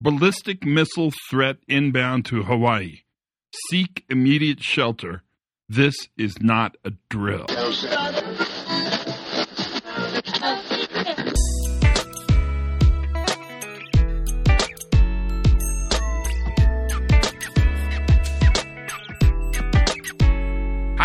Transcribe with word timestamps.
Ballistic 0.00 0.64
missile 0.64 1.12
threat 1.28 1.56
inbound 1.66 2.24
to 2.26 2.44
Hawaii. 2.44 3.00
Seek 3.68 4.04
immediate 4.08 4.62
shelter. 4.62 5.24
This 5.68 5.96
is 6.16 6.40
not 6.40 6.76
a 6.84 6.92
drill. 7.10 7.46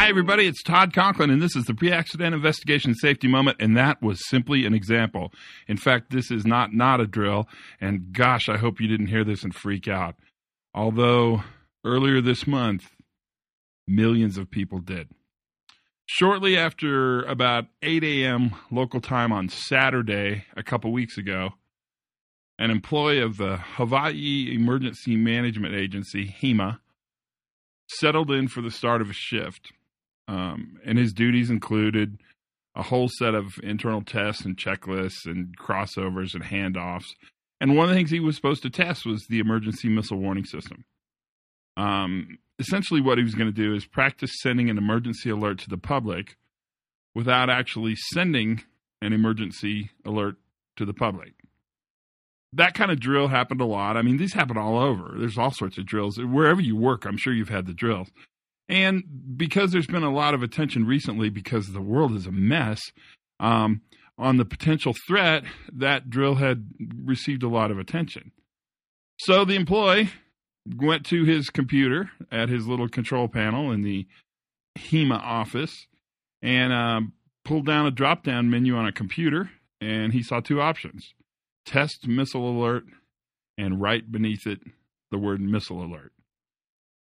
Hi, 0.04 0.10
everybody. 0.10 0.48
It's 0.48 0.62
Todd 0.62 0.92
Conklin, 0.92 1.30
and 1.30 1.42
this 1.42 1.56
is 1.56 1.64
the 1.64 1.74
pre 1.74 1.90
accident 1.90 2.36
investigation 2.36 2.94
safety 2.94 3.30
moment. 3.30 3.56
And 3.62 3.78
that 3.78 4.02
was 4.02 4.28
simply 4.28 4.66
an 4.66 4.74
example. 4.74 5.32
In 5.66 5.78
fact, 5.78 6.10
this 6.10 6.30
is 6.30 6.46
not 6.46 6.74
not 6.74 7.00
a 7.00 7.08
drill. 7.08 7.48
And 7.80 8.12
gosh, 8.12 8.50
I 8.50 8.58
hope 8.58 8.82
you 8.82 8.90
didn't 8.90 9.08
hear 9.08 9.24
this 9.24 9.46
and 9.46 9.56
freak 9.56 9.88
out. 9.88 10.16
Although 10.76 11.44
earlier 11.86 12.20
this 12.20 12.46
month, 12.46 12.84
millions 13.88 14.38
of 14.38 14.52
people 14.52 14.80
did. 14.80 15.08
Shortly 16.06 16.58
after 16.58 17.24
about 17.24 17.68
8 17.82 18.04
a.m. 18.04 18.56
local 18.72 19.00
time 19.00 19.32
on 19.32 19.48
Saturday, 19.48 20.44
a 20.58 20.64
couple 20.64 20.92
weeks 20.92 21.18
ago, 21.18 21.52
an 22.60 22.72
employee 22.72 23.22
of 23.22 23.38
the 23.38 23.56
Hawaii 23.56 24.54
Emergency 24.54 25.16
Management 25.16 25.76
Agency, 25.76 26.28
HEMA, 26.28 26.80
settled 27.88 28.32
in 28.32 28.50
for 28.50 28.60
the 28.60 28.70
start 28.70 29.02
of 29.02 29.10
a 29.10 29.14
shift. 29.14 29.72
Um, 30.28 30.80
and 30.86 30.98
his 30.98 31.14
duties 31.14 31.50
included 31.50 32.20
a 32.76 32.84
whole 32.84 33.10
set 33.10 33.36
of 33.36 33.54
internal 33.62 34.02
tests 34.02 34.46
and 34.46 34.58
checklists 34.58 35.26
and 35.26 35.58
crossovers 35.58 36.34
and 36.34 36.44
handoffs. 36.44 37.06
And 37.62 37.76
one 37.76 37.86
of 37.86 37.90
the 37.90 37.96
things 37.96 38.10
he 38.10 38.20
was 38.20 38.36
supposed 38.36 38.64
to 38.64 38.70
test 38.70 39.06
was 39.06 39.26
the 39.28 39.40
emergency 39.40 39.90
missile 39.90 40.18
warning 40.18 40.46
system. 40.46 40.86
Um, 41.78 42.40
essentially, 42.60 43.02
what 43.02 43.18
he 43.18 43.24
was 43.24 43.36
going 43.36 43.54
to 43.54 43.56
do 43.56 43.74
is 43.74 43.86
practice 43.86 44.32
sending 44.42 44.70
an 44.70 44.78
emergency 44.78 45.30
alert 45.30 45.60
to 45.60 45.70
the 45.70 45.78
public 45.78 46.38
without 47.16 47.50
actually 47.50 47.96
sending 47.96 48.64
an 49.02 49.14
emergency 49.14 49.92
alert 50.06 50.36
to 50.78 50.86
the 50.86 50.94
public. 50.94 51.34
That 52.54 52.74
kind 52.74 52.92
of 52.92 53.00
drill 53.00 53.28
happened 53.30 53.62
a 53.62 53.66
lot. 53.66 53.98
I 53.98 54.02
mean, 54.02 54.18
these 54.18 54.34
happen 54.34 54.58
all 54.58 54.78
over. 54.78 55.16
There's 55.18 55.38
all 55.38 55.52
sorts 55.52 55.78
of 55.78 55.86
drills. 55.86 56.20
Wherever 56.20 56.62
you 56.62 56.76
work, 56.76 57.06
I'm 57.06 57.18
sure 57.18 57.34
you've 57.34 57.50
had 57.50 57.66
the 57.66 57.74
drills. 57.74 58.10
And 58.70 59.04
because 59.36 59.72
there's 59.72 59.88
been 59.88 60.04
a 60.04 60.14
lot 60.14 60.34
of 60.34 60.42
attention 60.42 60.86
recently 60.86 61.30
because 61.30 61.68
the 61.68 61.82
world 61.82 62.14
is 62.14 62.26
a 62.26 62.32
mess 62.32 62.82
um, 63.40 63.82
on 64.18 64.38
the 64.38 64.46
potential 64.46 64.94
threat, 65.08 65.44
that 65.74 66.10
drill 66.10 66.36
had 66.36 66.68
received 67.04 67.44
a 67.44 67.50
lot 67.50 67.72
of 67.72 67.78
attention. 67.78 68.32
So 69.20 69.46
the 69.46 69.56
employee 69.56 70.10
went 70.66 71.06
to 71.08 71.24
his 71.24 71.50
computer 71.50 72.10
at 72.32 72.50
his 72.50 72.68
little 72.68 72.88
control 72.88 73.28
panel 73.28 73.72
in 73.72 73.82
the 73.82 74.08
HEMA 74.78 75.20
office 75.20 75.88
and 76.42 76.74
uh, 76.74 77.02
pulled 77.44 77.66
down 77.66 77.86
a 77.86 77.92
drop 77.92 78.24
down 78.24 78.50
menu 78.50 78.76
on 78.76 78.86
a 78.86 78.92
computer, 78.92 79.52
and 79.82 80.14
he 80.14 80.24
saw 80.24 80.40
two 80.40 80.62
options 80.62 81.14
test 81.66 82.08
missile 82.08 82.50
alert, 82.50 82.84
and 83.58 83.82
right 83.82 84.12
beneath 84.12 84.46
it, 84.46 84.60
the 85.12 85.18
word 85.18 85.40
missile 85.40 85.82
alert. 85.82 86.12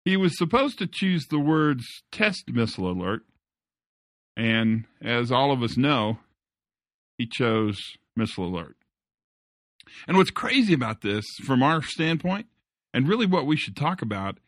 He 0.09 0.17
was 0.17 0.39
supposed 0.39 0.78
to 0.78 0.87
choose 0.87 1.27
the 1.27 1.39
words 1.39 1.84
test 2.11 2.45
missile 2.51 2.91
alert, 2.91 3.27
and 4.39 4.87
as 5.03 5.31
all 5.31 5.53
of 5.53 5.62
us 5.62 5.77
know, 5.77 6.20
he 7.19 7.27
chose 7.31 7.78
missile 8.17 8.47
alert. 8.47 8.79
And 10.06 10.17
what's 10.17 10.31
crazy 10.31 10.73
about 10.73 11.03
this, 11.03 11.27
from 11.45 11.62
our 11.62 11.83
standpoint, 11.83 12.47
and 12.95 13.06
really 13.06 13.27
what 13.27 13.45
we 13.45 13.59
should 13.59 13.77
talk 13.77 14.01
about, 14.01 14.39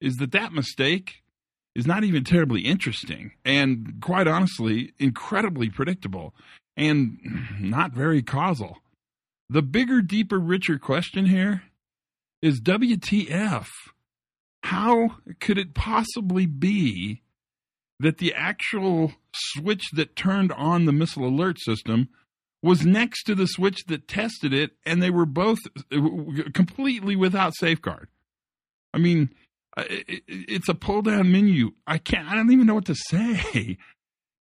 is 0.00 0.16
that 0.16 0.32
that 0.32 0.52
mistake 0.52 1.22
is 1.76 1.86
not 1.86 2.02
even 2.02 2.24
terribly 2.24 2.62
interesting, 2.62 3.34
and 3.44 3.98
quite 4.00 4.26
honestly, 4.26 4.94
incredibly 4.98 5.70
predictable, 5.70 6.34
and 6.76 7.20
not 7.60 7.92
very 7.92 8.20
causal. 8.20 8.78
The 9.48 9.62
bigger, 9.62 10.02
deeper, 10.02 10.40
richer 10.40 10.76
question 10.76 11.26
here 11.26 11.62
is 12.42 12.60
WTF? 12.60 13.68
How 14.74 15.18
could 15.38 15.56
it 15.56 15.72
possibly 15.72 16.46
be 16.46 17.22
that 18.00 18.18
the 18.18 18.34
actual 18.34 19.12
switch 19.32 19.84
that 19.92 20.16
turned 20.16 20.50
on 20.50 20.84
the 20.84 20.92
missile 20.92 21.28
alert 21.28 21.60
system 21.60 22.08
was 22.60 22.84
next 22.84 23.22
to 23.24 23.36
the 23.36 23.46
switch 23.46 23.84
that 23.86 24.08
tested 24.08 24.52
it, 24.52 24.72
and 24.84 25.00
they 25.00 25.10
were 25.10 25.26
both 25.26 25.60
uh, 25.92 26.00
completely 26.52 27.14
without 27.14 27.52
safeguard? 27.56 28.08
I 28.92 28.98
mean, 28.98 29.30
uh, 29.76 29.84
it's 29.86 30.68
a 30.68 30.74
pull 30.74 31.02
down 31.02 31.30
menu. 31.30 31.70
I 31.86 31.98
can't, 31.98 32.26
I 32.26 32.34
don't 32.34 32.50
even 32.50 32.66
know 32.66 32.74
what 32.74 32.86
to 32.86 32.96
say. 33.10 33.78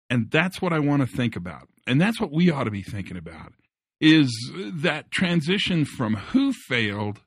And 0.10 0.32
that's 0.32 0.62
what 0.62 0.72
I 0.72 0.80
want 0.80 1.02
to 1.02 1.18
think 1.18 1.36
about. 1.36 1.68
And 1.86 2.00
that's 2.00 2.22
what 2.22 2.32
we 2.32 2.50
ought 2.50 2.66
to 2.66 2.72
be 2.72 2.84
thinking 2.84 3.18
about 3.18 3.52
is 4.00 4.32
that 4.56 5.12
transition 5.12 5.84
from 5.84 6.16
who 6.16 6.54
failed 6.54 7.20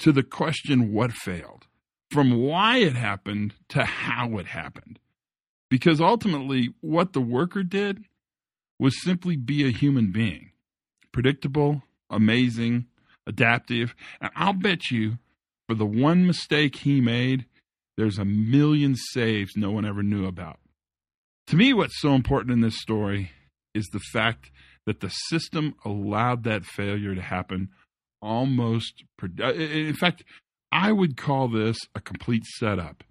to 0.00 0.10
the 0.10 0.24
question 0.24 0.92
what 0.92 1.12
failed 1.12 1.66
from 2.12 2.42
why 2.42 2.78
it 2.78 2.94
happened 2.94 3.54
to 3.70 3.84
how 3.84 4.38
it 4.38 4.46
happened. 4.46 4.98
Because 5.70 6.00
ultimately, 6.00 6.74
what 6.80 7.14
the 7.14 7.20
worker 7.20 7.62
did 7.62 8.04
was 8.78 9.02
simply 9.02 9.36
be 9.36 9.66
a 9.66 9.70
human 9.70 10.12
being 10.12 10.50
predictable, 11.12 11.82
amazing, 12.10 12.86
adaptive. 13.26 13.94
And 14.20 14.30
I'll 14.34 14.54
bet 14.54 14.90
you 14.90 15.18
for 15.68 15.74
the 15.74 15.86
one 15.86 16.26
mistake 16.26 16.76
he 16.76 17.00
made, 17.00 17.46
there's 17.96 18.18
a 18.18 18.24
million 18.24 18.96
saves 18.96 19.52
no 19.56 19.70
one 19.70 19.84
ever 19.84 20.02
knew 20.02 20.26
about. 20.26 20.58
To 21.48 21.56
me, 21.56 21.72
what's 21.72 22.00
so 22.00 22.14
important 22.14 22.52
in 22.52 22.60
this 22.60 22.80
story 22.80 23.30
is 23.74 23.86
the 23.92 24.00
fact 24.12 24.50
that 24.86 25.00
the 25.00 25.10
system 25.10 25.74
allowed 25.84 26.44
that 26.44 26.64
failure 26.64 27.14
to 27.14 27.22
happen 27.22 27.68
almost. 28.20 29.04
In 29.38 29.94
fact, 29.94 30.24
I 30.72 30.90
would 30.90 31.16
call 31.18 31.48
this 31.48 31.76
a 31.94 32.00
complete 32.00 32.44
setup. 32.46 33.04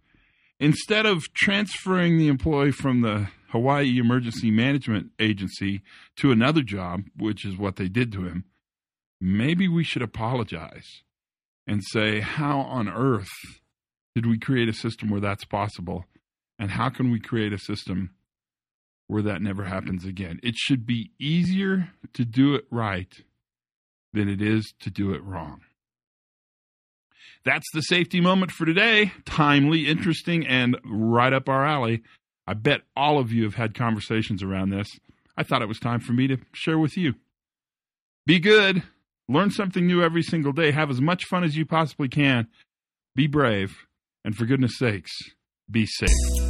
Instead 0.60 1.06
of 1.06 1.32
transferring 1.34 2.18
the 2.18 2.28
employee 2.28 2.72
from 2.72 3.02
the 3.02 3.30
Hawaii 3.50 4.00
Emergency 4.00 4.50
Management 4.50 5.12
Agency 5.20 5.82
to 6.18 6.32
another 6.32 6.64
job, 6.64 7.04
which 7.16 7.46
is 7.46 7.58
what 7.58 7.76
they 7.76 7.88
did 7.88 8.12
to 8.14 8.26
him, 8.26 8.46
maybe 9.20 9.68
we 9.68 9.84
should 9.84 10.02
apologize 10.02 11.04
and 11.68 11.82
say, 11.84 12.20
how 12.20 12.62
on 12.62 12.90
earth 12.90 13.30
did 14.16 14.26
we 14.26 14.40
create 14.40 14.68
a 14.68 14.74
system 14.74 15.10
where 15.10 15.22
that's 15.22 15.46
possible? 15.46 16.06
And 16.58 16.72
how 16.72 16.90
can 16.90 17.12
we 17.12 17.20
create 17.20 17.54
a 17.54 17.60
system 17.60 18.12
where 19.08 19.22
that 19.24 19.42
never 19.42 19.66
happens 19.66 20.06
again? 20.06 20.40
It 20.42 20.56
should 20.56 20.86
be 20.86 21.12
easier 21.20 21.90
to 22.14 22.26
do 22.26 22.56
it 22.56 22.66
right 22.72 23.14
than 24.14 24.28
it 24.28 24.42
is 24.42 24.74
to 24.82 24.90
do 24.90 25.14
it 25.14 25.24
wrong. 25.24 25.62
That's 27.44 27.66
the 27.74 27.82
safety 27.82 28.22
moment 28.22 28.52
for 28.52 28.66
today. 28.66 29.14
Timely, 29.26 29.88
interesting, 29.88 30.46
and 30.46 30.78
right 30.86 31.34
up 31.34 31.50
our 31.50 31.66
alley. 31.66 32.04
I 32.46 32.54
bet 32.54 32.82
all 32.96 33.18
of 33.18 33.32
you 33.32 33.44
have 33.44 33.56
had 33.56 33.74
conversations 33.74 34.44
around 34.44 34.70
this. 34.70 34.88
I 35.38 35.44
thought 35.44 35.62
it 35.62 35.68
was 35.68 35.80
time 35.80 36.02
for 36.02 36.14
me 36.14 36.28
to 36.28 36.38
share 36.54 36.78
with 36.78 36.98
you. 36.98 37.16
Be 38.26 38.40
good. 38.40 38.84
Learn 39.28 39.50
something 39.50 39.88
new 39.88 40.04
every 40.04 40.22
single 40.22 40.52
day. 40.52 40.72
Have 40.72 40.90
as 40.90 41.02
much 41.02 41.26
fun 41.26 41.44
as 41.44 41.56
you 41.56 41.66
possibly 41.66 42.10
can. 42.10 42.48
Be 43.16 43.28
brave. 43.28 43.88
And 44.24 44.36
for 44.36 44.46
goodness 44.46 44.78
sakes, 44.78 45.12
be 45.70 45.86
safe. 45.86 46.41